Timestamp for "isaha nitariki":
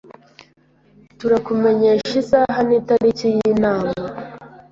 2.23-3.27